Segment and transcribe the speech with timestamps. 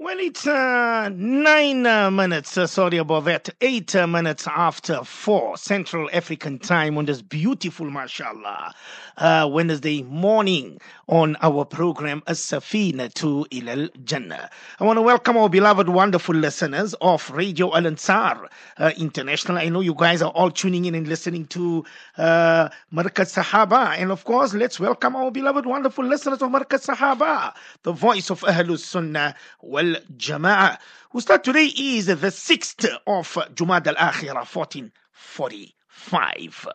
[0.00, 5.56] Well, it's uh, nine uh, minutes, uh, sorry about that, eight uh, minutes after four
[5.56, 8.76] Central African time on this beautiful, mashallah,
[9.16, 14.48] uh, Wednesday morning on our program, As-Safina to Ilal Jannah.
[14.78, 19.58] I want to welcome our beloved, wonderful listeners of Radio Al Ansar uh, International.
[19.58, 21.84] I know you guys are all tuning in and listening to
[22.18, 23.98] uh, Markaz Sahaba.
[23.98, 27.52] And of course, let's welcome our beloved, wonderful listeners of Markaz Sahaba,
[27.82, 29.34] the voice of Ahlus Sunnah
[29.88, 30.78] wal Jama'ah.
[31.18, 36.68] Start today is the 6th of Jumad al Akhirah, 1445.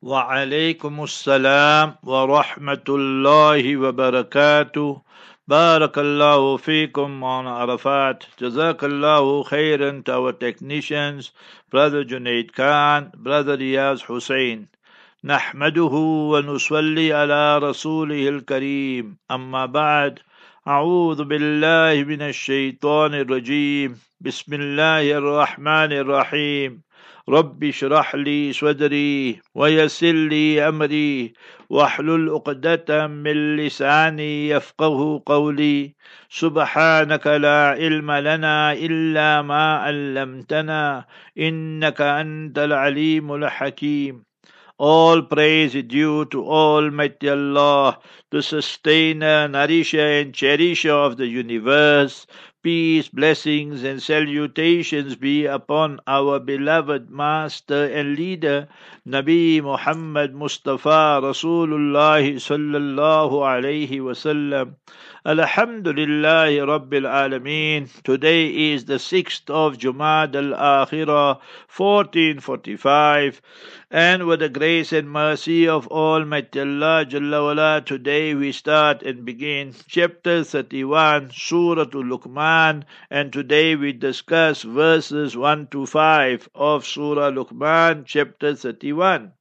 [0.02, 0.98] Wa وعليكم
[2.04, 5.02] wa rahmatullahi wa barakatuh.
[5.50, 8.26] بارك الله فيكم on Arafat.
[8.42, 11.32] جزاك الله خيرا to our technicians
[11.72, 14.68] brother Junaid Khan brother Riyaz Hussein.
[15.24, 15.94] نحمده
[16.32, 20.20] ونصلي على رسوله الكريم أما بعد
[20.68, 26.82] أعوذ بالله من الشيطان الرجيم بسم الله الرحمن الرحيم
[27.30, 31.34] رب اشرح لي صدري ويسر لي أمري
[31.70, 35.94] واحلل عقدة من لساني يفقه قولي
[36.30, 41.06] سبحانك لا علم لنا إلا ما علمتنا
[41.38, 44.28] إنك أنت العليم الحكيم
[44.80, 47.98] All praise is due to Almighty Allah,
[48.30, 52.28] the sustainer, nourisher, and cherisher of the universe.
[52.68, 58.68] Peace, blessings, and salutations be upon our beloved Master and Leader,
[59.08, 64.76] Nabi Muhammad Mustafa Rasulullah sallallahu alayhi wasallam.
[65.28, 67.90] Alhamdulillah Rabbil Alameen.
[68.04, 73.42] Today is the 6th of Jumad al-Akhirah, 1445.
[73.92, 79.26] And with the grace and mercy of Almighty Allah Jalla wala, today we start and
[79.26, 82.84] begin chapter 31, Surah Luqman.
[83.10, 89.34] And today we discuss verses 1 to 5 of Surah Luqman, chapter 31.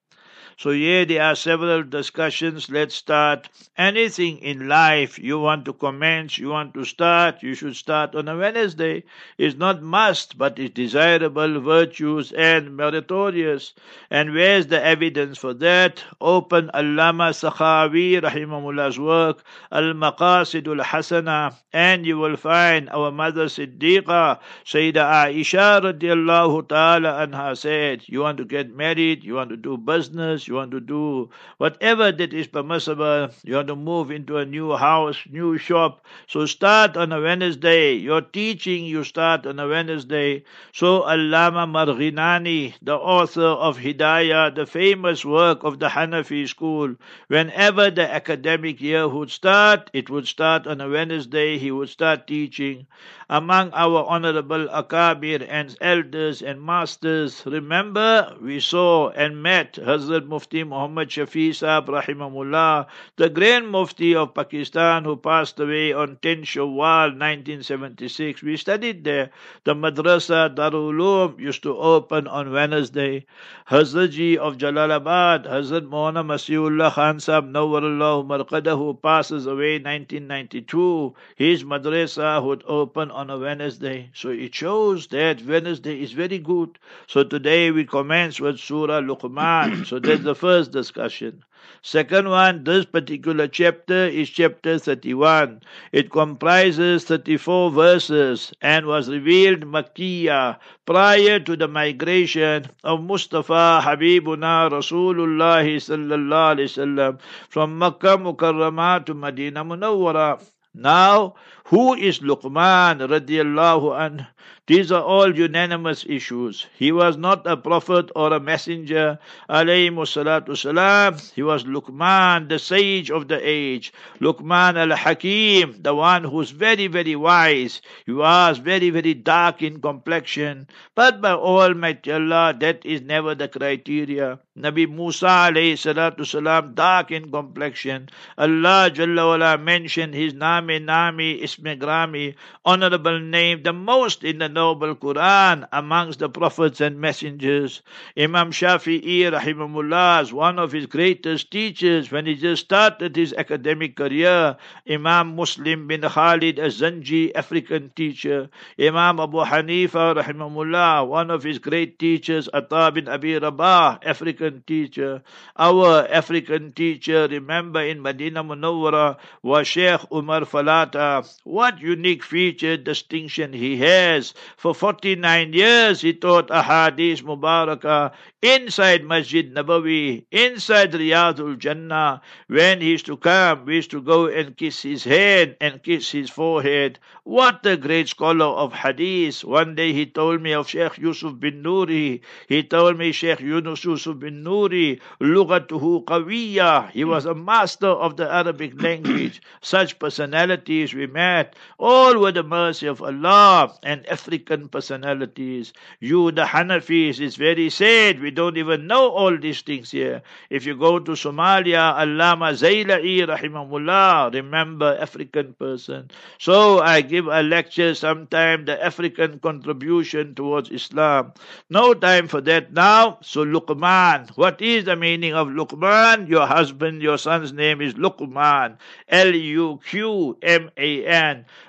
[0.59, 2.71] So here there are several discussions.
[2.71, 3.50] Let's start.
[3.77, 8.27] Anything in life you want to commence, you want to start, you should start on
[8.27, 9.05] a Wednesday.
[9.37, 13.75] It's not must, but it's desirable, virtuous and meritorious.
[14.11, 16.03] And where's the evidence for that?
[16.22, 25.05] Open Allama Sakhawi rahimahullah's work, Al-Maqasid al-Hasana, and you will find our mother Siddiqa, Sayyida
[25.05, 30.45] Aisha radiallahu ta'ala anha said, you want to get married, you want to do business,
[30.48, 34.76] you want to do whatever that is permissible, you want to move into a new
[34.76, 36.04] house, new shop.
[36.26, 37.94] So start on a Wednesday.
[37.94, 40.44] Your teaching, you start on a Wednesday.
[40.72, 46.94] So Allama Marghinani, the author of Hidayah, the famous work of the Hanafi school,
[47.28, 52.26] whenever the academic year would start, it would start on a Wednesday, he would start
[52.26, 52.86] teaching.
[53.28, 60.64] Among our honorable Akabir and elders and masters, remember we saw and met Hazrat Mufti
[60.64, 62.86] Muhammad Shafi Saab Rahimahullah,
[63.16, 68.42] the Grand Mufti of Pakistan who passed away on 10 Shawwal 1976.
[68.42, 69.30] We studied there.
[69.64, 73.25] The Madrasa Darul used to open on Wednesday.
[73.70, 81.14] Hazrat of Jalalabad, Hazrat Maulana Masiullah Khan Saab Nawwarullah Marqadah who passes away 1992.
[81.34, 84.10] His Madrasa would open on a Wednesday.
[84.12, 86.78] So it shows that Wednesday is very good.
[87.06, 89.86] So today we commence with Surah Luqman.
[89.86, 91.42] so that's the first discussion.
[91.82, 95.62] Second one, this particular chapter is chapter 31.
[95.92, 104.69] It comprises 34 verses and was revealed Makkiyah prior to the migration of Mustafa Habibuna
[104.69, 110.43] Rasulullah sallallahu alaihi wasallam from Makkah Mukarramah to Medina Munawwara.
[110.75, 114.26] Now, who is Luqman radiallahu anhu?
[114.68, 116.66] These are all unanimous issues.
[116.76, 121.18] He was not a prophet or a messenger, alayhi salatu salam.
[121.36, 123.92] He was Luqman, the sage of the age.
[124.20, 127.80] Luqman al-Hakim, the one who's very, very wise.
[128.06, 130.66] He was very, very dark in complexion.
[130.96, 134.40] But by Almighty Allah, that is never the criteria.
[134.58, 138.08] Nabi Musa alayhi salatu salam, dark in complexion.
[138.36, 144.49] Allah Jalla mentioned his name Nami Nami Isme Grami, honorable name, the most in the
[144.49, 147.81] noble Quran amongst the prophets and messengers.
[148.17, 153.97] Imam Shafi'i rahimahullah is one of his greatest teachers when he just started his academic
[153.97, 154.56] career.
[154.88, 158.50] Imam Muslim bin Khalid az-Zanji, African teacher.
[158.79, 162.49] Imam Abu Hanifa rahimahullah, one of his great teachers.
[162.52, 165.23] Atta bin Abi Rabah, African teacher.
[165.56, 171.25] Our African teacher, remember in Medina Munawwara, was Sheikh Umar Falata.
[171.46, 174.34] What unique feature, distinction he has.
[174.56, 178.12] For 49 years he taught Ahadith Mubarakah
[178.46, 182.20] inside Masjid Nabawi, inside Riyadul Jannah.
[182.46, 186.12] When he used to come, we used to go and kiss his head and kiss
[186.12, 187.00] his forehead.
[187.25, 189.43] What a great scholar of Hadith.
[189.43, 192.20] One day he told me of Sheikh Yusuf Banuri.
[192.46, 196.92] He told me Sheikh Yunus Yusuf Banuri, Lugatuhu Qawiyya.
[196.92, 199.42] He was a master of the Arabic language.
[199.60, 205.72] Such personalities we met, all with the mercy of Allah and African personalities.
[205.99, 208.20] You, the Hanafis, it's very sad.
[208.20, 210.23] We don't even know all these things here.
[210.50, 216.11] If you go to Somalia, Allama Zayla'i, rahimahullah, remember African person.
[216.38, 221.33] So I give a lecture sometime, the African contribution towards Islam.
[221.71, 223.19] No time for that now.
[223.23, 226.29] So Luqman, what is the meaning of Luqman?
[226.29, 228.77] Your husband, your son's name is Luqman.
[229.09, 229.87] L-U-Q-M-A-N.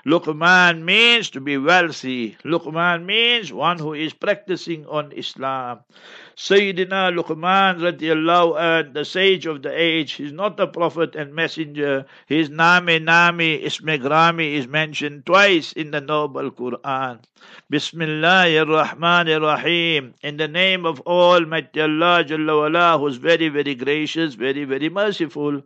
[0.06, 2.38] Luqman means to be wealthy.
[2.44, 5.80] Luqman means one who is practicing on Islam.
[6.38, 12.06] Sayyidina Luqman radiallahu anh, the sage of the age, he's not a prophet and messenger.
[12.28, 17.22] His Nami Nami Ismegrami is mentioned twice in the Noble Quran.
[17.74, 20.13] Bismillahir Rahmanir Rahim.
[20.22, 25.63] In the name of Almighty Allah Jalla wala, who's very, very gracious, very, very merciful.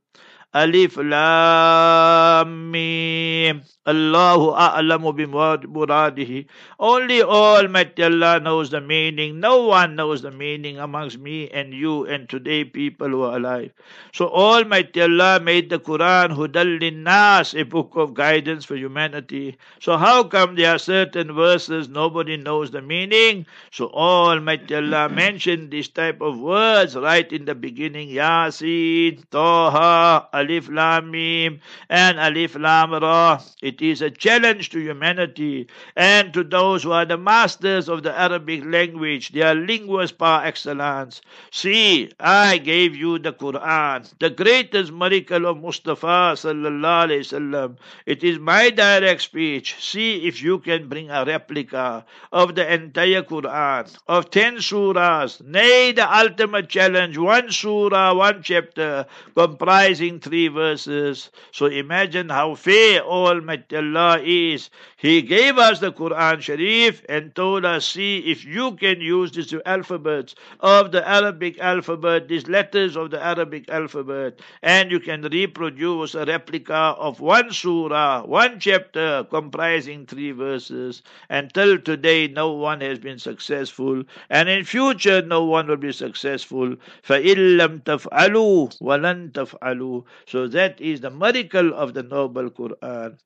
[0.53, 3.61] Alif Lam Mim.
[3.87, 6.45] Allahu a'lamu bimuradihi.
[6.77, 9.39] Only Almighty Allah knows the meaning.
[9.39, 13.71] No one knows the meaning amongst me and you and today people who are alive.
[14.13, 19.57] So Almighty Allah made the Quran Hudal Nas, a book of guidance for humanity.
[19.79, 23.47] So how come there are certain verses nobody knows the meaning?
[23.71, 28.09] So Almighty Allah mentioned this type of words right in the beginning.
[28.09, 31.59] Yasin, Taha, Alif Lam Mim,
[31.89, 33.39] and Alif Lam Ra.
[33.61, 38.17] It is a challenge to humanity and to those who are the masters of the
[38.17, 39.31] Arabic language.
[39.31, 41.21] They are linguists par excellence.
[41.51, 47.77] See, I gave you the Quran, the greatest miracle of Mustafa sallallahu alaihi wasallam.
[48.05, 49.75] It is my direct speech.
[49.79, 55.41] See if you can bring a replica of the entire Quran, of ten surahs.
[55.45, 59.05] Nay, the ultimate challenge, one surah, one chapter,
[59.35, 61.29] comprising three verses.
[61.51, 64.69] So imagine how fair Almighty Allah is.
[65.00, 69.54] He gave us the Quran Sharif and told us, see if you can use these
[69.66, 76.14] alphabets of the Arabic alphabet, these letters of the Arabic alphabet, and you can reproduce
[76.14, 81.02] a replica of one surah, one chapter comprising three verses.
[81.28, 86.74] Until today, no one has been successful, and in future, no one will be successful.
[87.06, 93.18] فَإِن لَمْ تَفْعَلُوا وَلَن تَفْعَلُوا So that is the miracle of the noble Quran.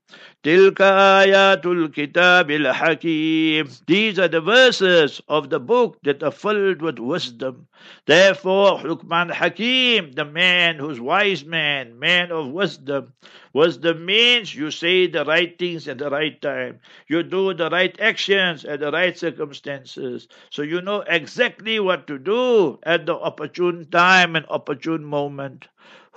[0.42, 6.98] تلك آيات الكتاب الحكيم These are the verses of the book that are filled with
[6.98, 7.66] wisdom.
[8.06, 13.14] Therefore, Luqman Hakim, the man who's wise man, man of wisdom.
[13.52, 16.80] Wisdom means you say the right things at the right time.
[17.09, 20.28] You do the right actions at the right circumstances.
[20.50, 25.68] So you know exactly what to do at the opportune time and opportune moment.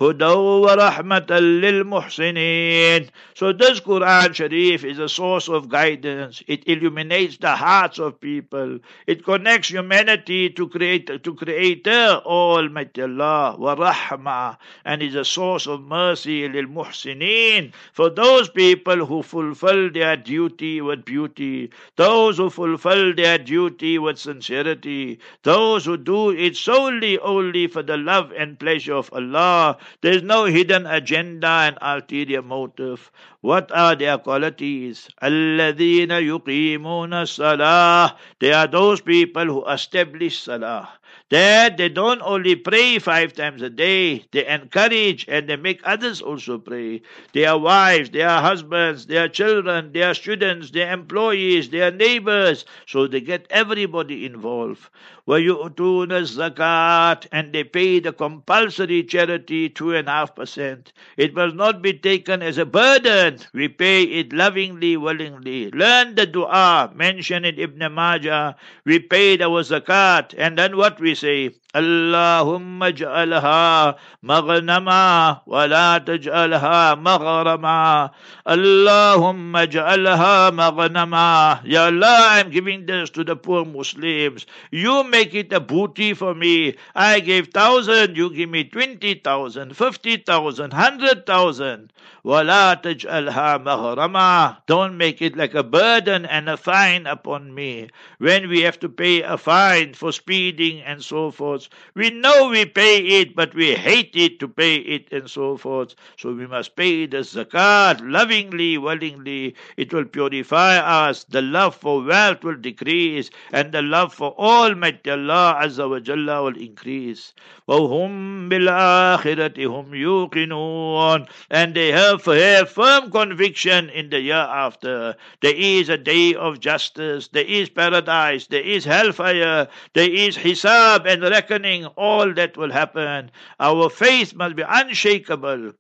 [0.02, 3.10] هدى ورحمة للمحسنين.
[3.36, 6.42] So this Quran Sharif is a source of guidance.
[6.48, 8.80] It illuminates the hearts of people.
[9.06, 15.82] It connects humanity to create to Creator Almighty Allah ورحمة and is a source of
[15.82, 23.38] mercy للمحسنين for those people who fulfill their duty with beauty, those who fulfill their
[23.38, 29.10] duty with sincerity, those who do it solely only for the love and pleasure of
[29.14, 33.11] Allah there's no hidden agenda and ulterior motive.
[33.44, 35.10] What are their qualities?
[35.22, 40.88] الَّذِينَ يُقِيمُونَ الصَّلَاةِ They are those people who establish salah.
[41.30, 46.22] That they don't only pray five times a day, they encourage and they make others
[46.22, 47.02] also pray.
[47.34, 52.66] Their wives, their husbands, their children, their students, their employees, their neighbors.
[52.86, 54.88] So they get everybody involved.
[55.28, 60.94] وَيُؤْتُونَ الزَّكَاةِ And they pay the compulsory charity two and a half percent.
[61.18, 65.71] It must not be taken as a burden we pay it lovingly, willingly.
[65.71, 68.57] Learn the dua mentioned in Ibn Majah.
[68.85, 71.51] We paid our zakat, and then what we say?
[71.76, 78.12] اللهم اجعلها مغنما ولا تجعلها مغرما
[78.50, 85.52] اللهم اجعلها مغنما Ya Allah I'm giving this to the poor Muslims you make it
[85.54, 91.26] a booty for me I gave thousand you give me twenty thousand fifty thousand hundred
[91.26, 91.92] thousand
[92.24, 97.90] ولا تجعلها مغرما don't make it like a burden and a fine upon me
[98.20, 101.57] when we have to pay a fine for speeding and so forth
[101.96, 105.96] we know we pay it, but we hate it to pay it and so forth.
[106.18, 109.56] So we must pay the zakat lovingly, willingly.
[109.78, 111.24] It will purify us.
[111.24, 116.44] The love for wealth will decrease, and the love for Almighty Allah Azza wa Jalla
[116.44, 117.34] will increase.
[117.68, 125.16] وهم بالآخرة هم يوقنون and they have, have firm conviction in the year after.
[125.42, 131.06] There is a day of justice, there is paradise, there is hellfire, there is hisab
[131.06, 133.31] and reckoning, all that will happen.
[133.61, 135.73] Our faith must be unshakable.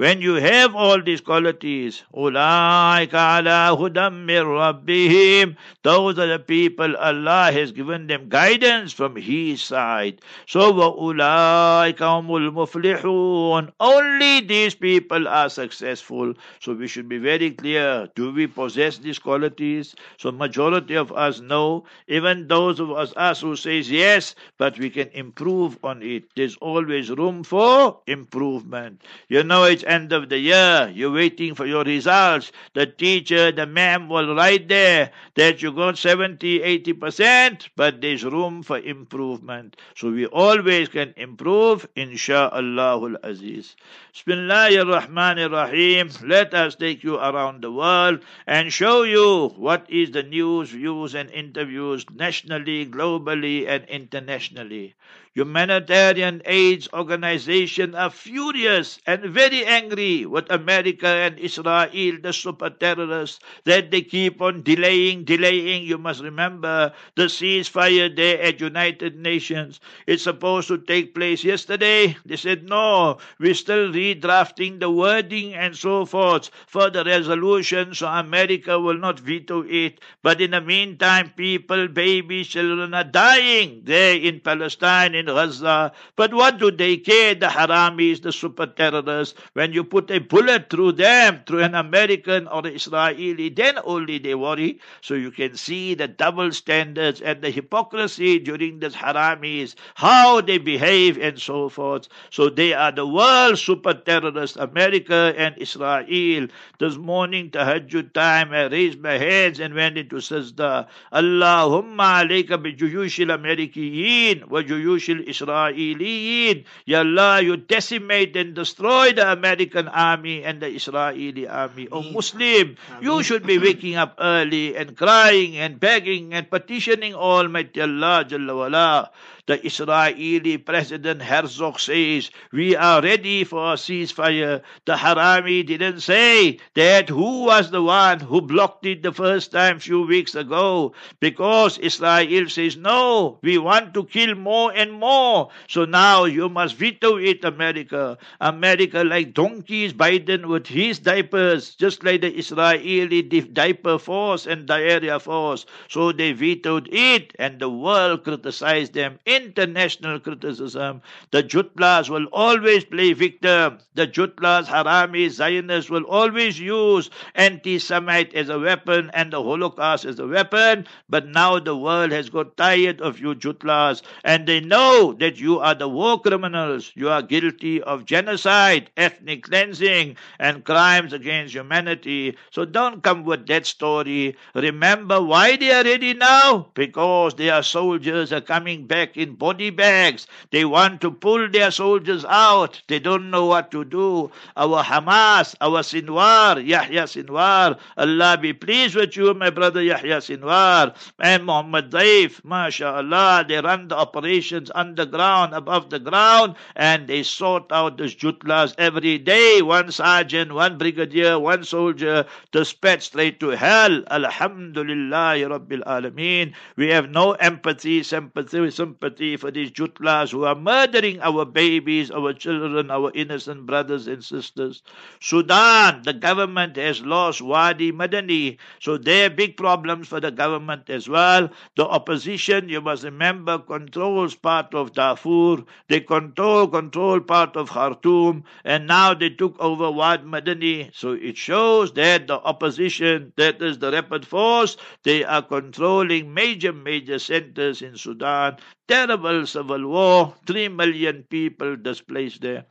[0.00, 6.96] When you have all these qualities, أُولَٰئِكَ عَلَىٰ هُدًى مِّن رَبِّهِمْ Those are the people
[6.96, 10.22] Allah has given them guidance from His side.
[10.46, 16.32] So وَأُولَٰئِكَ هُمُ الْمُفْلِحُونَ Only these people are successful.
[16.60, 18.08] So we should be very clear.
[18.14, 19.94] Do we possess these qualities?
[20.16, 21.84] So majority of us know.
[22.08, 26.24] Even those of us, us who says yes, but we can improve on it.
[26.36, 29.02] There's always room for improvement.
[29.28, 32.51] You know, it's end of the year, you're waiting for your results.
[32.73, 38.63] The teacher, the ma'am will write there that you got 70, 80%, but there's room
[38.63, 39.77] for improvement.
[39.95, 43.75] So we always can improve, insha'Allah aziz.
[44.13, 46.09] Bismillahir Rahmanir Rahim.
[46.27, 51.15] Let us take you around the world and show you what is the news, views,
[51.15, 54.95] and interviews nationally, globally, and internationally.
[55.35, 61.89] Humanitarian AIDS organizations are furious and very angry with America and Israel,
[62.23, 65.83] the super terrorists, that they keep on delaying, delaying.
[65.83, 69.81] You must remember the ceasefire there at United Nations.
[70.07, 72.15] It's supposed to take place yesterday.
[72.25, 78.07] They said, no, we're still redrafting the wording and so forth for the resolution, so
[78.07, 79.99] America will not veto it.
[80.23, 85.91] But in the meantime, people, babies, children are dying there in Palestine, in Gaza.
[86.15, 89.37] But what do they care, the Haramis, the super terrorists?
[89.53, 94.17] When you put a bullet through them, through an American or an Israeli, then only
[94.17, 94.79] they worry.
[95.01, 100.57] So you can see the double standards and the hypocrisy during the Haramis, how they
[100.57, 102.07] behave and so forth.
[102.29, 106.47] So they are the world super terrorists, America and Israel.
[106.79, 110.87] This morning, tahajjud time, I raised my hands and went into sajda.
[111.13, 116.65] Allahumma alayka bi juyush al-Amerikiyin wa juyush al-Israeliyin.
[116.85, 121.87] Ya Allah, you decimate and destroy the American army and the Israeli army.
[121.91, 127.81] Oh Muslim, you should be waking up early and crying and begging and petitioning Almighty
[127.81, 129.11] Allah Jalla wala.
[129.47, 134.63] The Israeli President Herzog says, We are ready for a ceasefire.
[134.85, 139.77] The Harami didn't say that who was the one who blocked it the first time
[139.77, 140.93] few weeks ago.
[141.19, 145.51] Because Israel says, No, we want to kill more and more.
[145.67, 148.17] So now you must veto it, America.
[148.41, 155.19] America, like donkeys, Biden with his diapers, just like the Israeli diaper force and diarrhea
[155.19, 155.67] force.
[155.87, 161.01] So they vetoed it, and the world criticized them international criticism.
[161.31, 163.79] The Jutlas will always play victim.
[163.93, 170.19] The Jutlas, Haramis, Zionists will always use anti-Semite as a weapon and the Holocaust as
[170.19, 170.87] a weapon.
[171.09, 175.59] But now the world has got tired of you Jutlas and they know that you
[175.59, 176.91] are the war criminals.
[176.95, 182.37] You are guilty of genocide, ethnic cleansing, and crimes against humanity.
[182.51, 184.35] So don't come with that story.
[184.53, 186.69] Remember why they are ready now?
[186.73, 190.27] Because their soldiers are coming back in body bags.
[190.51, 192.81] They want to pull their soldiers out.
[192.87, 194.31] They don't know what to do.
[194.55, 200.95] Our Hamas, our Sinwar, Yahya Sinwar, Allah be pleased with you, my brother Yahya Sinwar,
[201.19, 203.47] and Muhammad Daif, MashaAllah.
[203.47, 209.17] They run the operations underground, above the ground, and they sort out those jutlas every
[209.17, 214.03] day one sergeant, one brigadier, one soldier dispatched straight to hell.
[214.11, 216.53] Alhamdulillah, Rabbil Alameen.
[216.75, 222.33] We have no empathy, sympathy, sympathy for these jutlas who are murdering our babies, our
[222.33, 224.83] children, our innocent brothers and sisters.
[225.21, 230.89] Sudan, the government has lost Wadi Madani, so there are big problems for the government
[230.89, 231.49] as well.
[231.77, 235.63] The opposition, you must remember, controls part of Darfur.
[235.87, 240.93] They control control part of Khartoum, and now they took over Wadi Madani.
[240.93, 246.73] So it shows that the opposition, that is the rapid force, they are controlling major
[246.73, 248.57] major centers in Sudan
[248.87, 252.65] terrible civil war, 3 million people displaced there.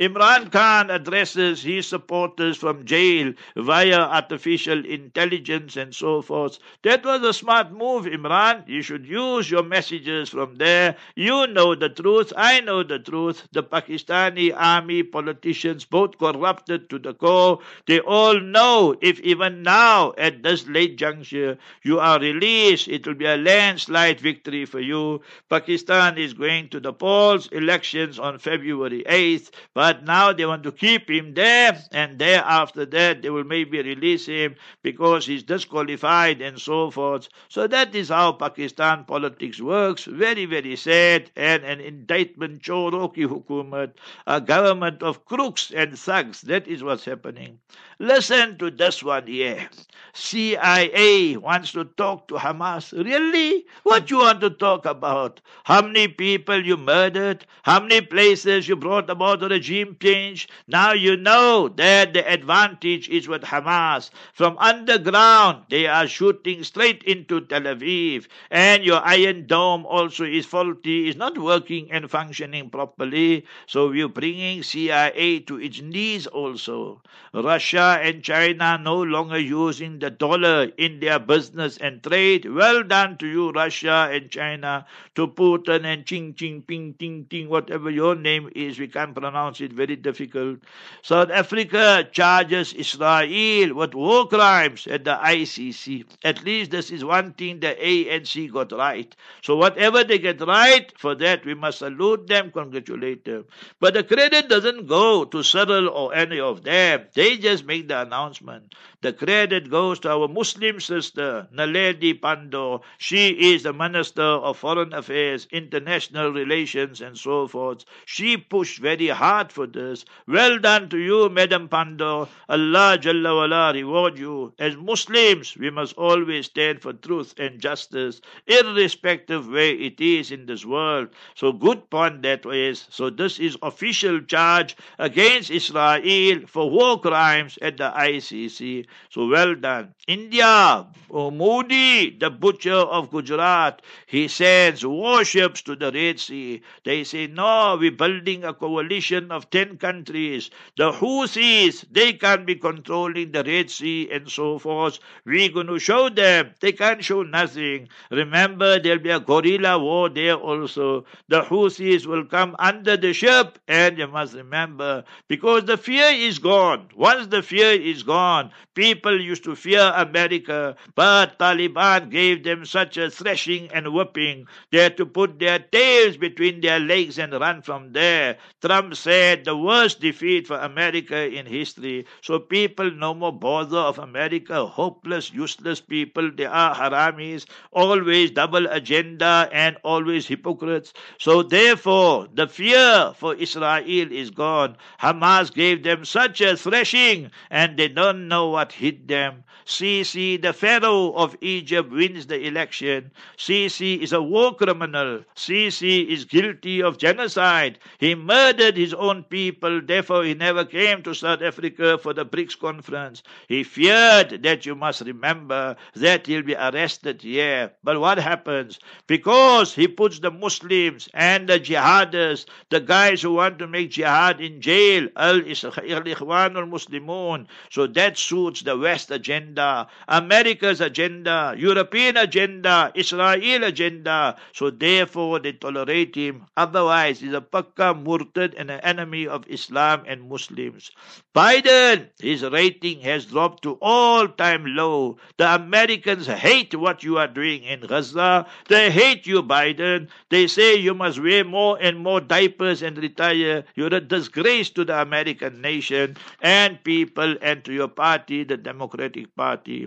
[0.00, 6.58] Imran Khan addresses his supporters from jail via artificial intelligence and so forth.
[6.82, 8.66] That was a smart move, Imran.
[8.68, 10.96] You should use your messages from there.
[11.14, 12.32] You know the truth.
[12.36, 13.46] I know the truth.
[13.52, 20.12] The Pakistani army politicians, both corrupted to the core, they all know if even now,
[20.18, 25.20] at this late juncture, you are released, it will be a landslide victory for you.
[25.60, 30.72] Pakistan is going to the polls, elections on February 8th, but now they want to
[30.72, 36.40] keep him there, and there after that they will maybe release him because he's disqualified
[36.40, 37.28] and so forth.
[37.50, 40.04] So that is how Pakistan politics works.
[40.04, 43.92] Very, very sad, and an indictment, Choroki Hukumat,
[44.26, 46.40] a government of crooks and thugs.
[46.40, 47.58] That is what's happening.
[47.98, 49.68] Listen to this one here.
[50.14, 52.92] CIA wants to talk to Hamas.
[52.92, 53.66] Really?
[53.82, 55.42] What you want to talk about?
[55.64, 57.46] How many people you murdered?
[57.62, 60.48] How many places you brought about a regime change?
[60.66, 64.10] Now you know that the advantage is with Hamas.
[64.32, 68.26] From underground, they are shooting straight into Tel Aviv.
[68.50, 73.44] And your Iron Dome also is faulty, is not working and functioning properly.
[73.66, 77.02] So you're bringing CIA to its knees also.
[77.32, 82.44] Russia and China no longer using the dollar in their business and trade.
[82.44, 87.48] Well done to you, Russia and China, to Putin and Ching Ching Ping Ting Ting,
[87.48, 88.78] whatever your name is.
[88.78, 90.58] We can't pronounce it, very difficult.
[91.00, 96.04] South Africa charges Israel with war crimes at the ICC.
[96.24, 99.16] At least this is one thing the ANC got right.
[99.40, 103.46] So whatever they get right, for that we must salute them, congratulate them.
[103.80, 107.06] But the credit doesn't go to Cyril or any of them.
[107.14, 108.74] They just make the announcement.
[109.02, 112.82] The credit goes to our Muslim sister, Naledi Pandor.
[112.98, 117.84] She is the Minister of Foreign Affairs, International Relations, and so forth.
[118.06, 120.04] She pushed very hard for this.
[120.26, 122.28] Well done to you, Madam Pandor.
[122.48, 124.52] Allah Jalla wala reward you.
[124.58, 130.46] As Muslims, we must always stand for truth and justice, irrespective where it is in
[130.46, 131.08] this world.
[131.34, 132.86] So good point that is.
[132.90, 138.86] So this is official charge against Israel for war crimes at the ICC.
[139.10, 139.94] So well done.
[140.06, 144.84] India, oh, Modi, the butcher of Gujarat, he sends
[145.20, 146.62] warships to the Red Sea.
[146.82, 150.50] They say, no, we're building a coalition of 10 countries.
[150.78, 154.98] The Houthis, they can't be controlling the Red Sea and so forth.
[155.26, 156.54] We're going to show them.
[156.60, 157.88] They can't show nothing.
[158.10, 161.04] Remember, there'll be a guerrilla war there also.
[161.28, 166.38] The Houthis will come under the ship, and you must remember, because the fear is
[166.38, 166.88] gone.
[166.96, 172.96] Once the fear is gone, people used to fear America, but Taliban gave them such
[172.96, 174.46] a thrashing and whipping.
[174.72, 178.38] They had to put their tails between their legs and run from there.
[178.62, 182.06] Trump said the worst defeat for America in history.
[182.22, 184.66] So people no more bother of America.
[184.66, 186.30] Hopeless, useless people.
[186.30, 190.92] They are haramis, always double agenda and always hypocrites.
[191.18, 194.76] So therefore, the fear for Israel is gone.
[195.00, 199.44] Hamas gave them such a thrashing and they don't know what hit them.
[199.70, 203.12] Sisi, the Pharaoh of Egypt, wins the election.
[203.38, 205.20] Sisi is a war criminal.
[205.36, 207.78] Sisi is guilty of genocide.
[207.98, 212.58] He murdered his own people, therefore, he never came to South Africa for the BRICS
[212.58, 213.22] conference.
[213.46, 217.70] He feared that you must remember that he'll be arrested here.
[217.84, 218.80] But what happens?
[219.06, 224.40] Because he puts the Muslims and the jihadists, the guys who want to make jihad
[224.40, 227.46] in jail, Al Ikhwan al Muslimun.
[227.70, 234.36] So that suits the West agenda agenda, America's agenda, European agenda, Israel agenda.
[234.52, 236.46] So therefore they tolerate him.
[236.56, 240.90] Otherwise, he's a pakka murtad and an enemy of Islam and Muslims.
[241.34, 245.16] Biden, his rating has dropped to all-time low.
[245.38, 248.46] The Americans hate what you are doing in Gaza.
[248.68, 250.08] They hate you, Biden.
[250.28, 253.64] They say you must wear more and more diapers and retire.
[253.74, 258.56] You're a disgrace to the the American nation and people and to your party, the
[258.56, 259.39] Democratic Party.
[259.40, 259.78] پاتې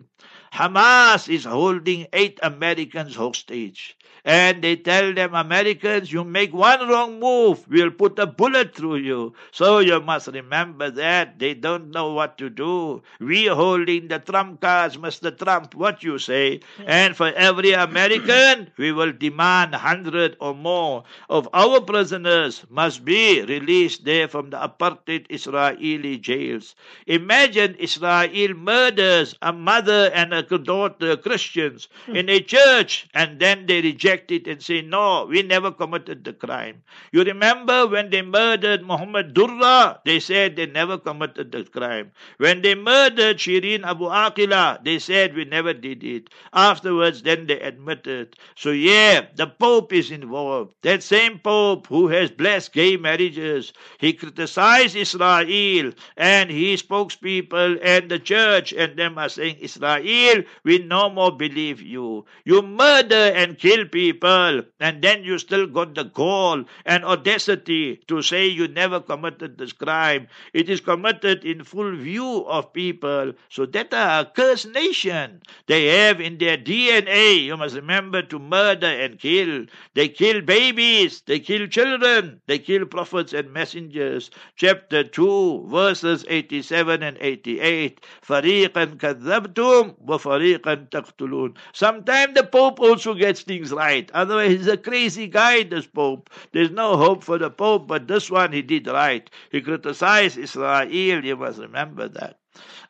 [0.54, 7.20] Hamas is holding eight Americans hostage and they tell them, Americans, you make one wrong
[7.20, 9.34] move, we'll put a bullet through you.
[9.52, 11.40] So you must remember that.
[11.40, 13.04] They don't know what to do.
[13.20, 15.38] We holding the Trump cards, Mr.
[15.38, 16.62] Trump, what you say.
[16.86, 23.42] And for every American, we will demand 100 or more of our prisoners must be
[23.42, 26.76] released there from the apartheid Israeli jails.
[27.08, 32.16] Imagine Israel murders a mother and a daughter, Christians, hmm.
[32.16, 36.34] in a church, and then they reject it and say, no, we never committed the
[36.34, 36.84] crime.
[37.12, 42.12] You remember when they murdered Muhammad Durra, they said they never committed the crime.
[42.38, 46.30] When they murdered Shirin Abu Aqila, they said we never did it.
[46.54, 48.36] Afterwards, then they admitted.
[48.56, 50.74] So yeah, the Pope is involved.
[50.82, 58.10] That same Pope who has blessed gay marriages, he criticized Israel and his spokespeople and
[58.10, 60.33] the church and them are saying, Israel,
[60.65, 62.25] we no more believe you.
[62.45, 67.97] You murder and kill people people, and then you still got the gall and audacity
[68.09, 70.29] to say you never committed this crime.
[70.53, 73.33] It is committed in full view of people.
[73.49, 75.43] So that a cursed nation.
[75.67, 79.67] They have in their DNA, you must remember, to murder and kill.
[79.95, 84.31] They kill babies, they kill children, they kill prophets and messengers.
[84.57, 88.01] Chapter 2, verses 87 and 88.
[88.23, 91.55] فريقا كذبتم وفريقا تقتلون.
[91.73, 94.11] Sometimes the Pope also gets things right right.
[94.15, 96.31] Otherwise, he's a crazy guy, this Pope.
[96.53, 99.29] There's no hope for the Pope, but this one he did right.
[99.51, 101.25] He criticized Israel.
[101.25, 102.39] You must remember that.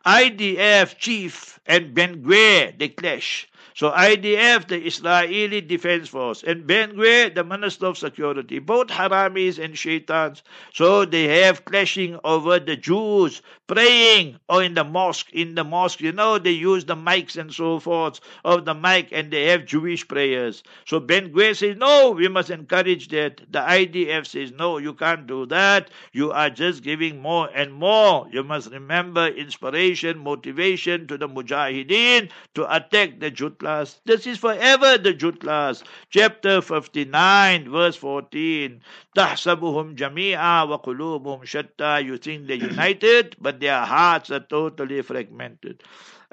[0.06, 3.48] IDF chief and Ben Gvir, they clash.
[3.75, 9.63] So IDF, the Israeli Defense Force, and Ben Gvir, the Minister of Security, both Haramis
[9.63, 10.43] and Shaitans.
[10.73, 15.31] So they have clashing over the Jews praying or in the mosque.
[15.33, 19.09] In the mosque, you know, they use the mics and so forth of the mic
[19.11, 20.63] and they have Jewish prayers.
[20.85, 23.41] So Ben Gvir says, no, we must encourage that.
[23.51, 25.89] The IDF says, no, you can't do that.
[26.11, 28.27] You are just giving more and more.
[28.31, 34.00] You must remember inspiration, motivation to the Mujahideen to attack the Jut class.
[34.04, 35.82] This is forever the Jutlas.
[36.10, 38.80] Chapter 59, verse 14.
[39.16, 42.04] تحسبهم جميعا وقلوبهم شتى.
[42.04, 45.82] You think they're united, but their hearts are totally fragmented.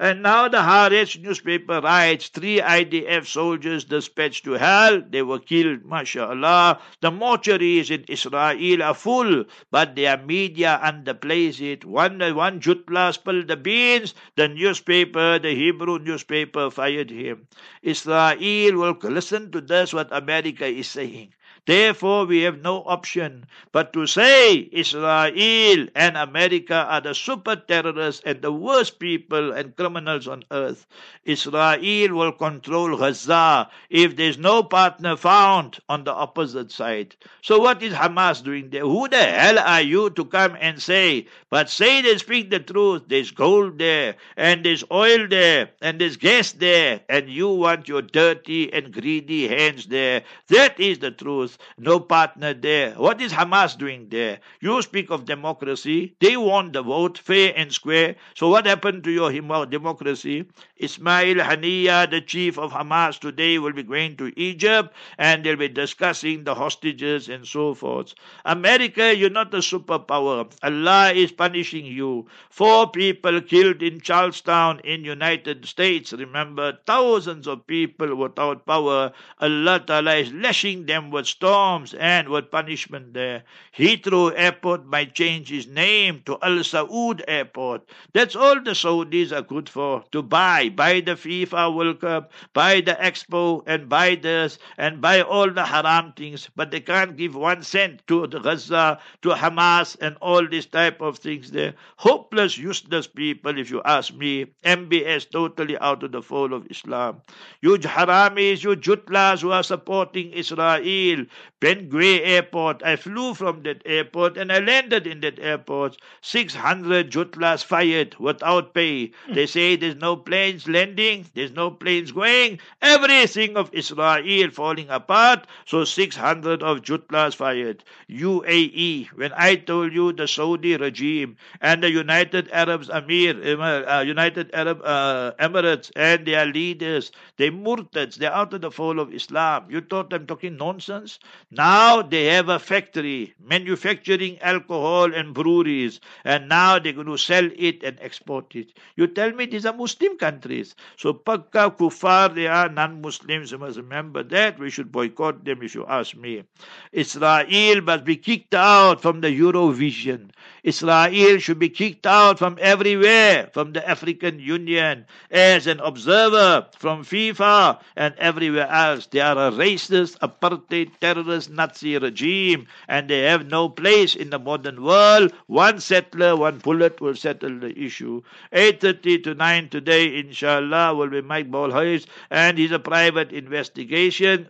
[0.01, 4.99] And now the Haaretz newspaper writes three IDF soldiers dispatched to hell.
[5.07, 6.81] They were killed, mashallah.
[7.01, 11.85] The mortuaries in Israel are full, but their media underplays it.
[11.85, 14.15] One, one Jutla spilled the beans.
[14.35, 17.47] The newspaper, the Hebrew newspaper, fired him.
[17.83, 21.31] Israel will listen to this, what America is saying.
[21.67, 28.23] Therefore, we have no option but to say Israel and America are the super terrorists
[28.25, 30.87] and the worst people and criminals on earth.
[31.23, 37.15] Israel will control Gaza if there's no partner found on the opposite side.
[37.43, 38.81] So, what is Hamas doing there?
[38.81, 43.03] Who the hell are you to come and say, but say they speak the truth?
[43.07, 48.01] There's gold there, and there's oil there, and there's gas there, and you want your
[48.01, 50.23] dirty and greedy hands there.
[50.47, 52.91] That is the truth no partner there.
[52.93, 54.39] What is Hamas doing there?
[54.59, 56.15] You speak of democracy.
[56.19, 58.15] They won the vote fair and square.
[58.35, 59.31] So what happened to your
[59.65, 60.45] democracy?
[60.77, 65.67] Ismail Haniya, the chief of Hamas today, will be going to Egypt and they'll be
[65.67, 68.13] discussing the hostages and so forth.
[68.45, 70.51] America, you're not a superpower.
[70.63, 72.27] Allah is punishing you.
[72.49, 76.13] Four people killed in Charlestown in United States.
[76.13, 79.11] Remember, thousands of people without power.
[79.39, 83.41] Allah Ta'ala is lashing them with storms and with punishment there.
[83.75, 87.89] Heathrow Airport might change his name to Al Saud Airport.
[88.13, 90.69] That's all the Saudis are good for to buy.
[90.69, 95.65] Buy the FIFA World Cup, buy the Expo, and buy this, and buy all the
[95.65, 96.47] haram things.
[96.55, 101.01] But they can't give one cent to the Gaza, to Hamas, and all this type
[101.01, 101.73] of things there.
[101.95, 104.45] Hopeless, useless people, if you ask me.
[104.63, 107.23] MBS totally out of the fold of Islam.
[107.61, 111.25] You haramis, you jutlas who are supporting Israel,
[111.59, 112.81] Ben Gvir Airport.
[112.83, 115.97] I flew from that airport and I landed in that airport.
[116.21, 119.11] 600 Jutlas fired without pay.
[119.31, 122.59] They say there's no planes landing, there's no planes going.
[122.81, 125.45] Everything of Israel falling apart.
[125.65, 127.83] So 600 of Jutlas fired.
[128.09, 129.07] UAE.
[129.15, 134.81] When I told you the Saudi regime and the United Arab Emir, uh, United Arab
[134.83, 139.65] uh, Emirates and their leaders, they murtads, they're out of the fold of Islam.
[139.69, 141.19] You thought I'm talking nonsense?
[141.51, 147.49] Now they have a factory manufacturing alcohol and breweries, and now they're going to sell
[147.57, 148.73] it and export it.
[148.95, 150.75] You tell me these are Muslim countries.
[150.97, 153.51] So Pakka Kufar, they are non-Muslims.
[153.51, 154.59] You must remember that.
[154.59, 156.43] We should boycott them if you ask me.
[156.91, 160.29] Israel must be kicked out from the Eurovision.
[160.63, 167.03] Israel should be kicked out from everywhere, from the African Union, as an observer, from
[167.03, 169.07] FIFA and everywhere else.
[169.07, 174.39] They are a racist, apartheid, terrorist, Nazi regime, and they have no place in the
[174.39, 175.33] modern world.
[175.47, 178.21] One settler, one bullet will settle the issue.
[178.53, 184.45] 8.30 to 9 today, inshallah, will be Mike Bolhuis, and he's a private investigation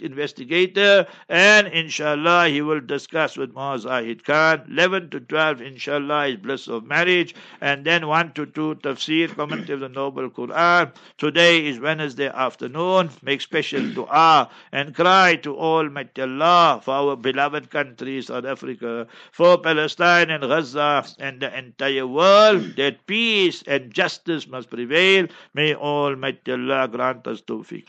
[0.00, 4.62] investigator, and inshallah, he will discuss with Muaz Zahid Khan.
[4.68, 7.34] 11 to 12, inshallah, is bliss of marriage.
[7.60, 10.92] And then 1 to 2, tafsir, commentary of the Noble Quran.
[11.18, 13.10] Today is Wednesday afternoon.
[13.22, 19.58] Make special dua and cry to Almighty Allah for our beloved country, South Africa, for
[19.58, 25.26] Palestine and Gaza and the entire world, that peace and justice must prevail.
[25.54, 27.84] May Almighty Allah grant us tawfiq.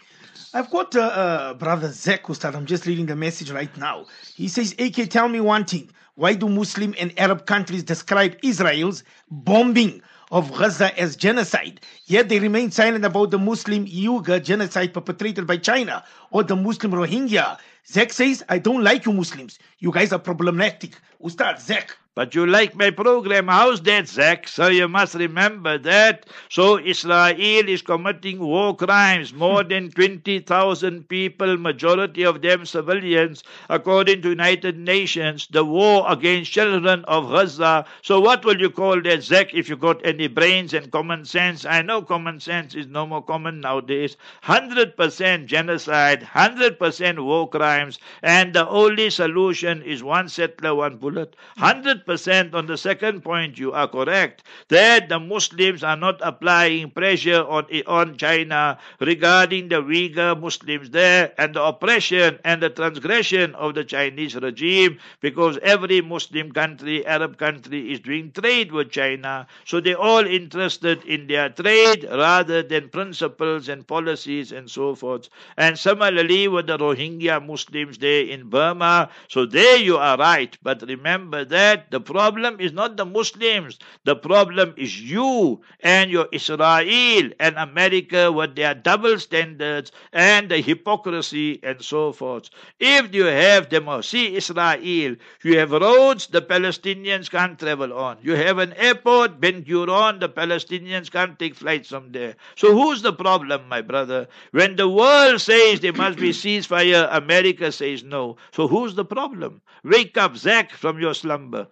[0.56, 2.56] I've got uh, uh, brother Zek Ustad.
[2.56, 4.06] I'm just reading the message right now.
[4.36, 5.90] He says, AK, tell me one thing.
[6.16, 10.04] Why do Muslim and Arab countries describe Israel's bombing
[10.34, 15.58] of Gaza as genocide, yet they remain silent about the Muslim Uyghur genocide perpetrated by
[15.58, 17.58] China or the Muslim Rohingya?
[17.88, 19.60] Zek says, I don't like you Muslims.
[19.80, 20.96] You guys are problematic.
[21.22, 21.98] Ustad, Zek.
[22.16, 23.48] But you like my program.
[23.48, 24.48] How's that, Zach?
[24.48, 26.28] So you must remember that.
[26.48, 27.34] So Israel
[27.68, 29.34] is committing war crimes.
[29.34, 29.70] More hmm.
[29.70, 35.48] than 20,000 people, majority of them civilians, according to United Nations.
[35.50, 37.86] The war against children of Gaza.
[38.04, 41.66] So what will you call that, Zach, if you got any brains and common sense?
[41.66, 44.18] I know common sense is no more common nowadays.
[44.44, 51.36] 100% genocide, 100% war crimes, and the only solution is one settler, one bullet.
[51.58, 56.90] 100 100% on the second point, you are correct that the Muslims are not applying
[56.92, 63.56] pressure on, on China regarding the Uyghur Muslims there and the oppression and the transgression
[63.56, 69.48] of the Chinese regime because every Muslim country, Arab country, is doing trade with China.
[69.66, 75.30] So they're all interested in their trade rather than principles and policies and so forth.
[75.58, 79.10] And similarly with the Rohingya Muslims there in Burma.
[79.28, 80.58] So there you are right.
[80.64, 83.78] But remember that the problem is not the Muslims.
[84.04, 90.60] The problem is you and your Israel and America with their double standards and the
[90.60, 92.50] hypocrisy and so forth.
[92.80, 98.18] If you have democracy, oh, Israel, you have roads the Palestinians can't travel on.
[98.24, 102.36] You have an airport, Ben Gurion, the Palestinians can't take flights from there.
[102.56, 104.28] So who's the problem, my brother?
[104.50, 108.38] When the world says there must be ceasefire, America says no.
[108.52, 109.62] So who's the problem?
[109.84, 111.68] Wake up, Zach, from your slumber.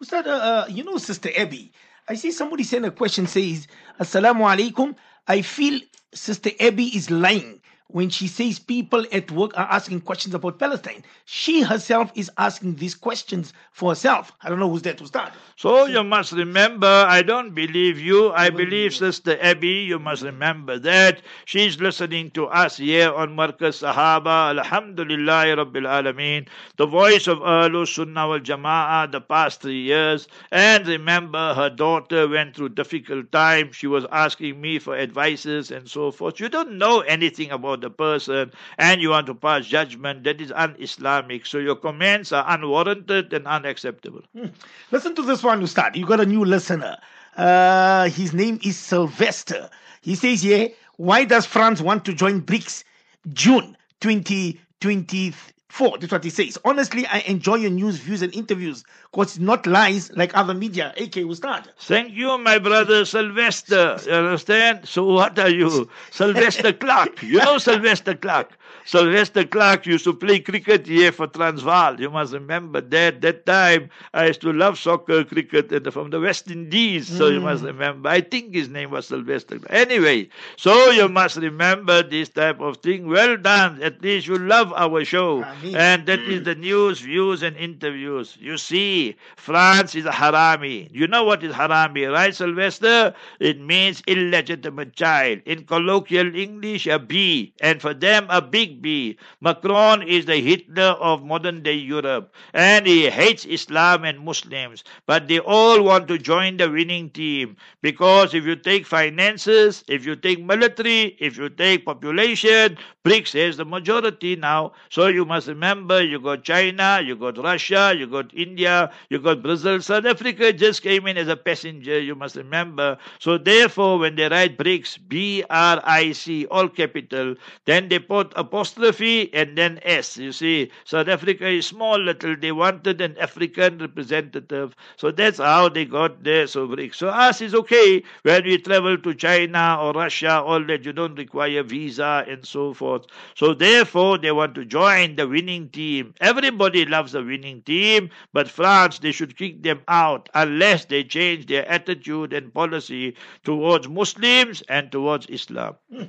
[0.00, 1.72] Ustad, uh, uh, you know, Sister Abby,
[2.08, 3.66] I see somebody send a question says,
[4.00, 4.94] Assalamu alaikum.
[5.26, 5.80] I feel
[6.12, 11.04] Sister Abby is lying when she says people at work are asking questions about Palestine.
[11.26, 14.32] She herself is asking these questions for herself.
[14.42, 15.32] I don't know who's there to start.
[15.56, 18.32] So you must remember, I don't believe you.
[18.32, 19.84] I believe Sister Abby.
[19.86, 21.22] You must remember that.
[21.44, 24.58] She's listening to us here on Markaz Sahaba.
[24.58, 26.48] Alhamdulillah Rabbil Alameen.
[26.76, 30.26] The voice of Ahlul Sunnah wal Jama'ah the past three years.
[30.50, 33.76] And remember, her daughter went through difficult times.
[33.76, 36.40] She was asking me for advices and so forth.
[36.40, 40.52] You don't know anything about the person and you want to pass judgment that is
[40.52, 41.46] un-Islamic.
[41.46, 44.22] So your comments are unwarranted and unacceptable.
[44.36, 44.48] Hmm.
[44.90, 45.96] Listen to this one, Ustad.
[45.96, 46.98] You got a new listener.
[47.36, 49.68] Uh, his name is Sylvester.
[50.00, 52.84] He says here, why does France want to join BRICS
[53.32, 55.53] June 2023?
[55.74, 56.56] Four, that's what he says.
[56.64, 60.94] Honestly, I enjoy your news, views, and interviews because it's not lies like other media.
[60.96, 61.68] AK will start.
[61.80, 63.98] Thank you, my brother Sylvester.
[64.06, 64.86] You understand?
[64.86, 65.90] So what are you?
[66.12, 67.20] Sylvester Clarke.
[67.24, 68.56] You know Sylvester Clarke.
[68.86, 71.98] Sylvester Clarke used to play cricket here for Transvaal.
[71.98, 73.22] You must remember that.
[73.22, 77.08] That time I used to love soccer, cricket, and from the West Indies.
[77.08, 77.34] So mm.
[77.34, 77.68] you must hmm.
[77.68, 78.10] remember.
[78.10, 79.58] I think his name was Sylvester.
[79.70, 83.08] Anyway, so you must remember this type of thing.
[83.08, 83.82] Well done.
[83.82, 85.44] At least you love our show.
[85.72, 86.44] And that is mm.
[86.44, 88.36] the news, views, and interviews.
[88.40, 90.88] You see, France is a harami.
[90.92, 93.14] You know what is harami, right, Sylvester?
[93.40, 95.40] It means illegitimate child.
[95.46, 97.54] In colloquial English, a B.
[97.60, 99.16] And for them, a big B.
[99.40, 104.82] Macron is the Hitler of modern day Europe and he hates Islam and Muslims.
[105.06, 110.04] But they all want to join the winning team because if you take finances, if
[110.06, 114.72] you take military, if you take population, BRICS has the majority now.
[114.90, 119.42] So you must remember you got China, you got Russia, you got India, you got
[119.42, 119.80] Brazil.
[119.80, 122.98] South Africa just came in as a passenger, you must remember.
[123.18, 128.32] So therefore, when they write BRICS, B R I C, all capital, then they put
[128.36, 130.16] apostrophe and then S.
[130.16, 132.36] You see, South Africa is small little.
[132.36, 134.74] They wanted an African representative.
[134.96, 136.46] So that's how they got there.
[136.46, 136.94] So BRICS.
[136.96, 141.16] So us is okay when we travel to China or Russia, all that you don't
[141.16, 143.06] require visa and so forth.
[143.34, 146.14] So therefore, they want to join the winning team.
[146.20, 151.46] Everybody loves a winning team, but France, they should kick them out unless they change
[151.46, 155.74] their attitude and policy towards Muslims and towards Islam.
[155.90, 156.04] Hmm.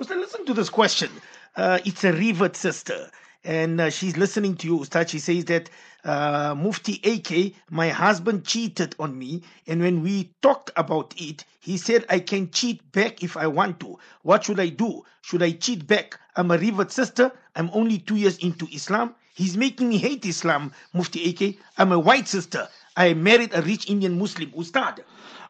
[0.00, 1.10] Ustad, listen to this question.
[1.56, 3.10] Uh, it's a revert sister,
[3.42, 5.08] and uh, she's listening to you, Ustad.
[5.08, 5.70] She says that
[6.04, 11.76] uh, Mufti AK, my husband cheated on me, and when we talked about it, he
[11.76, 13.98] said I can cheat back if I want to.
[14.22, 15.04] What should I do?
[15.22, 16.18] Should I cheat back?
[16.36, 17.32] I'm a revert sister.
[17.56, 19.14] I'm only two years into Islam.
[19.34, 21.56] He's making me hate Islam, Mufti AK.
[21.78, 22.68] I'm a white sister.
[22.96, 24.52] I married a rich Indian Muslim.
[24.56, 25.04] Ustad.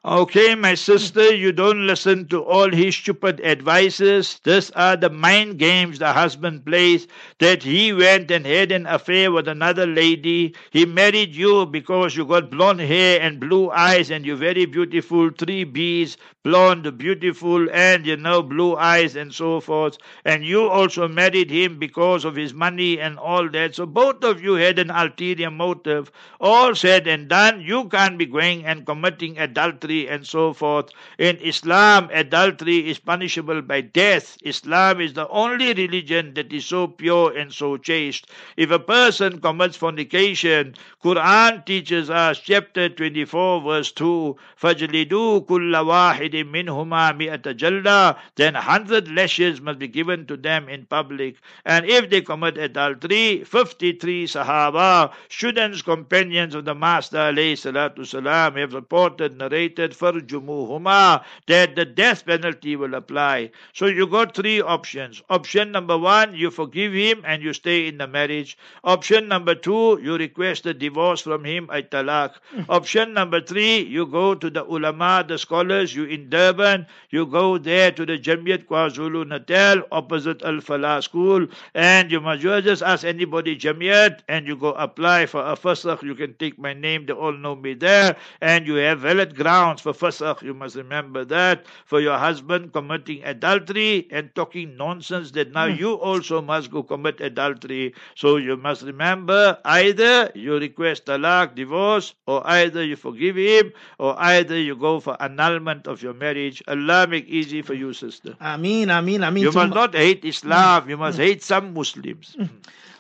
[0.05, 4.41] Okay, my sister, you don't listen to all his stupid advices.
[4.45, 7.09] These are the mind games the husband plays
[7.41, 10.55] that he went and had an affair with another lady.
[10.71, 15.31] He married you because you got blonde hair and blue eyes and you're very beautiful,
[15.37, 19.99] three B's, blonde, beautiful, and you know, blue eyes and so forth.
[20.25, 23.75] And you also married him because of his money and all that.
[23.75, 26.11] So both of you had an ulterior motive.
[26.41, 30.90] All said and done, you can't be going and committing adultery adultery and so forth.
[31.18, 34.38] In Islam, adultery is punishable by death.
[34.44, 38.28] Islam is the only religion that is so pure and so chaste.
[38.58, 46.34] If a person commits fornication, Quran teaches us, chapter 24, verse 2, فَجْلِدُوا كُلَّ وَاحِدٍ
[46.52, 51.36] مِّنْهُمَا مِئَةَ جَلْدَةٍ Then hundred lashes must be given to them in public.
[51.66, 58.56] And if they commit adultery, 53 Sahaba, students, companions of the Master, alayhi salatu salam,
[58.56, 63.51] have reported, narrated, farjumuhuma that the death penalty will apply.
[63.73, 65.23] So you got three options.
[65.31, 68.59] Option number one, you forgive him and you stay in the marriage.
[68.85, 72.35] Option number two, you request a divorce from him, a talak.
[72.51, 72.63] Hmm.
[72.69, 77.59] Option number three, you go to the ulama, the scholars, you in Durban, you go
[77.59, 83.05] there to the Jamiat KwaZulu Natal, opposite Al Falah School, and you must just ask
[83.05, 86.03] anybody Jamiat, and you go apply for a fasakh.
[86.03, 89.68] You can take my name, they all know me there, and you have valid ground
[89.69, 90.43] counts for fasakh.
[90.43, 91.67] You must remember that.
[91.85, 95.77] For your husband committing adultery and talking nonsense that now hmm.
[95.79, 97.95] you also must go commit adultery.
[98.15, 104.19] So you must remember either you request talak, divorce, or either you forgive him, or
[104.19, 106.63] either you go for annulment of your marriage.
[106.67, 108.37] Allah make easy for you, sister.
[108.41, 109.43] Ameen, Ameen, Ameen.
[109.43, 110.85] You must not hate Islam.
[110.85, 110.91] Hmm.
[110.91, 112.37] You must hate some Muslims.
[112.39, 112.47] Hmm.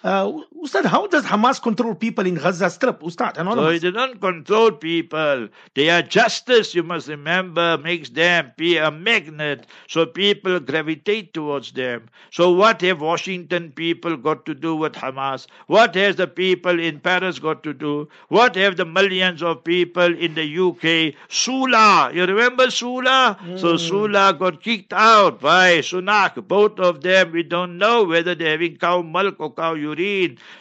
[0.05, 0.33] Uh,
[0.63, 3.03] Ustad, how does Hamas control people in Gaza Strip?
[3.03, 3.81] Ustad, anonymous.
[3.81, 5.49] So they don't control people.
[5.75, 11.73] They are justice, you must remember, makes them be a magnet so people gravitate towards
[11.73, 12.09] them.
[12.31, 15.49] So what have Washington people got to do with Hamas?
[15.67, 18.09] What has the people in Paris got to do?
[18.29, 21.15] What have the millions of people in the UK?
[21.29, 23.37] Suella, you remember Suella?
[23.41, 23.59] Mm.
[23.59, 26.47] So Suella got kicked out by Sunak.
[26.47, 29.88] Both of them, we don't know whether they're having cow milk or cow urine.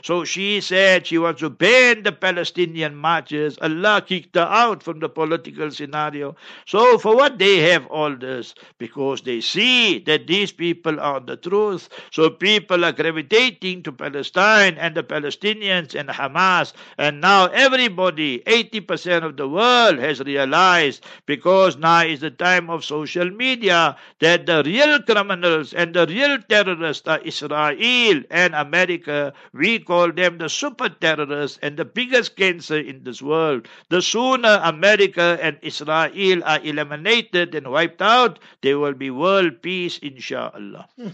[0.03, 3.57] So she said she wants to ban the Palestinian marches.
[3.61, 6.35] Allah kicked her out from the political scenario.
[6.65, 8.55] So for what they have all this?
[8.77, 11.89] Because they see that these people are the truth.
[12.11, 16.73] So people are gravitating to Palestine and the Palestinians and Hamas.
[16.97, 22.85] And now everybody, 80% of the world has realized because now is the time of
[22.85, 29.16] social media that the real criminals and the real terrorists are Israel and America
[29.53, 33.67] we call them the super terrorists and the biggest cancer in this world.
[33.89, 39.97] The sooner America and Israel are eliminated and wiped out, there will be world peace,
[39.99, 40.87] inshallah.
[40.97, 41.09] Hmm.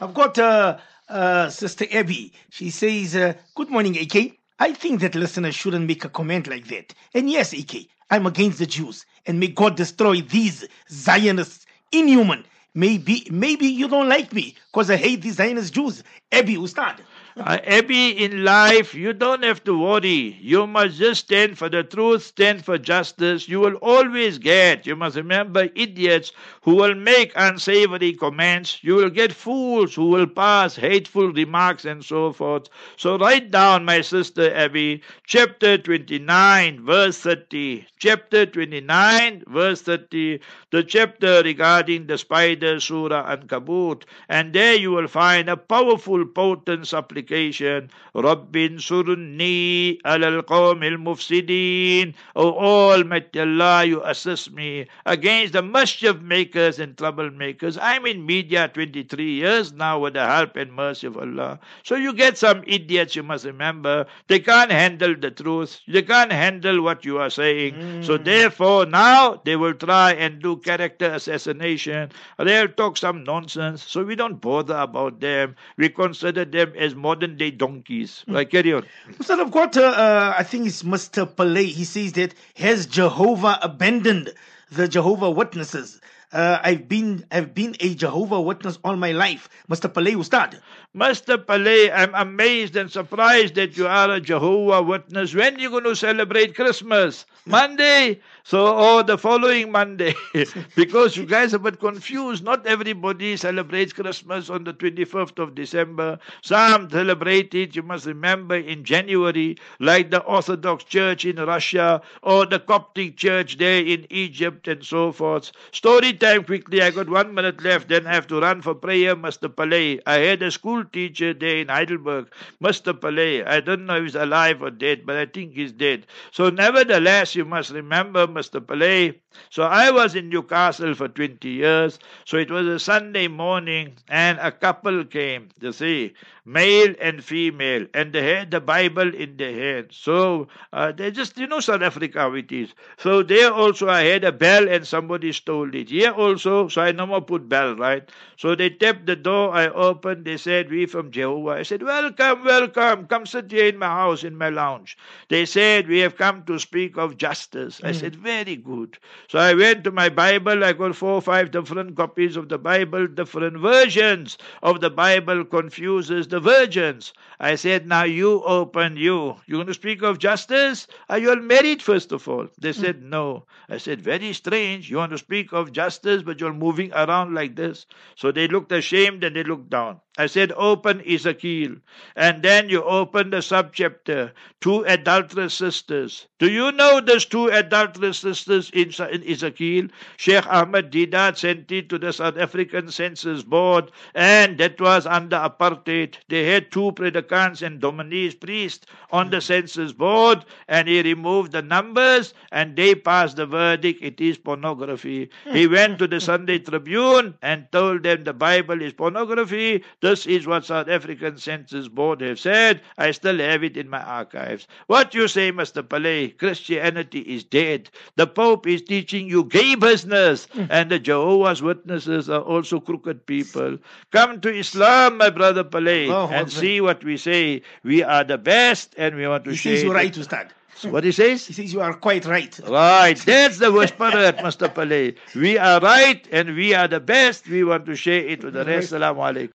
[0.00, 0.78] I've got uh,
[1.08, 2.32] uh, Sister Abby.
[2.50, 4.38] She says, uh, Good morning, AK.
[4.58, 6.94] I think that listeners shouldn't make a comment like that.
[7.14, 9.06] And yes, AK, I'm against the Jews.
[9.26, 12.44] And may God destroy these Zionists, inhuman.
[12.74, 16.02] Maybe, maybe you don't like me because I hate these Zionist Jews.
[16.30, 17.02] Abby Ustad.
[17.36, 20.36] Uh, Abby, in life, you don't have to worry.
[20.40, 23.48] You must just stand for the truth, stand for justice.
[23.48, 28.84] You will always get, you must remember, idiots who will make unsavory comments.
[28.84, 32.68] You will get fools who will pass hateful remarks and so forth.
[32.98, 37.86] So write down, my sister Abby, chapter 29, verse 30.
[37.98, 40.40] Chapter 29, verse 30.
[40.70, 44.02] The chapter regarding the spider, Surah Ankabut.
[44.28, 47.90] And there you will find a powerful, potent supplication supplication.
[48.14, 52.14] Rabbin surni al qawm al mufsidin.
[52.36, 57.78] O Almighty Allah, you assist me against the mischief makers and troublemakers.
[57.80, 61.58] I'm in media 23 years now with the help and mercy of Allah.
[61.84, 64.06] So you get some idiots, you must remember.
[64.28, 65.80] They can't handle the truth.
[65.88, 67.74] They can't handle what you are saying.
[67.74, 68.04] Mm.
[68.04, 72.10] So therefore now they will try and do character assassination.
[72.38, 73.82] They'll talk some nonsense.
[73.82, 75.56] So we don't bother about them.
[75.76, 78.24] We consider them as modern day donkeys.
[78.26, 78.34] Mm.
[78.34, 78.86] Right, carry on.
[79.06, 81.26] Instead of got, uh, I think it's Mr.
[81.26, 81.66] Pillay.
[81.66, 84.32] He says that has Jehovah abandoned
[84.70, 86.00] the Jehovah Witnesses?
[86.32, 89.50] Uh, I've been I've been a Jehovah Witness all my life.
[89.68, 89.92] Mr.
[89.92, 90.58] Pillay Ustad.
[90.94, 91.38] Mr.
[91.38, 95.34] Pillay, I'm amazed and surprised that you are a Jehovah Witness.
[95.34, 97.24] When are you going to celebrate Christmas?
[97.46, 98.20] Monday?
[98.44, 100.14] So, or oh, the following Monday,
[100.76, 102.44] because you guys are a bit confused.
[102.44, 106.18] Not everybody celebrates Christmas on the 25th of December.
[106.42, 112.44] Some celebrate it, you must remember, in January, like the Orthodox Church in Russia or
[112.46, 115.52] the Coptic Church there in Egypt and so forth.
[115.70, 116.82] Story time quickly.
[116.82, 119.48] I got one minute left, then I have to run for prayer, Mr.
[119.48, 120.00] Pillay.
[120.06, 122.92] I had a school teacher there in Heidelberg, Mr.
[122.92, 123.46] Pillay.
[123.46, 126.06] I don't know if he's alive or dead, but I think he's dead.
[126.32, 128.60] So, nevertheless, you must remember Mr.
[128.60, 129.21] Pillay.
[129.50, 131.98] So I was in Newcastle for 20 years.
[132.24, 136.14] So it was a Sunday morning and a couple came, you see,
[136.44, 139.88] male and female, and they had the Bible in their hand.
[139.90, 142.74] So uh, they just, you know, South Africa how it is.
[142.98, 145.90] So there also I had a bell and somebody stole it.
[145.90, 148.08] Here also, so I no more put bell, right?
[148.36, 151.50] So they tapped the door, I opened, they said, we from Jehovah.
[151.50, 154.96] I said, welcome, welcome, come sit here in my house, in my lounge.
[155.28, 157.80] They said, we have come to speak of justice.
[157.84, 157.94] I mm.
[157.94, 158.98] said, very good.
[159.32, 160.62] So I went to my Bible.
[160.62, 165.46] I got four or five different copies of the Bible, different versions of the Bible
[165.46, 167.14] confuses the virgins.
[167.40, 169.36] I said, now you open you.
[169.46, 170.86] You're going to speak of justice?
[171.08, 172.46] Are you all married first of all?
[172.58, 172.80] They hmm.
[172.82, 173.46] said, no.
[173.70, 174.90] I said, very strange.
[174.90, 177.86] You want to speak of justice, but you're moving around like this.
[178.16, 180.02] So they looked ashamed and they looked down.
[180.18, 181.76] I said, open Ezekiel.
[182.16, 186.26] And then you open the subchapter, two adulterous sisters.
[186.38, 189.88] Do you know there's two adulterous sisters in, in Ezekiel?
[190.18, 195.36] Sheikh Ahmed Deedat sent it to the South African Censor Board, and that was under
[195.36, 196.16] apartheid.
[196.28, 201.62] They had two predicants and Dominic's priests on the censor board, and he removed the
[201.62, 205.30] numbers, and they passed the verdict it is pornography.
[205.52, 209.84] He went to the Sunday Tribune and told them the Bible is pornography.
[210.02, 212.80] This is what South African Censor Board have said.
[212.98, 214.66] I still have it in my archives.
[214.88, 215.80] What you say, Mr.
[215.80, 216.36] Pillay?
[216.36, 217.88] Christianity is dead.
[218.16, 220.64] The Pope is teaching you gay business, hmm.
[220.70, 223.78] and the Jehovah's Witnesses are also crooked people.
[224.10, 227.62] Come to Islam, my brother Pillay, oh, and see what we say.
[227.84, 229.76] We are the best, and we want to he share.
[229.76, 230.50] Says you're right, Ustad.
[230.90, 231.46] What he says?
[231.46, 232.58] He says you are quite right.
[232.66, 233.16] Right.
[233.18, 234.68] That's the whisperer, Mr.
[234.68, 235.16] Pillay.
[235.34, 237.48] We are right and we are the best.
[237.48, 238.92] We want to share it with the rest.
[238.92, 239.50] Assalamu alaikum.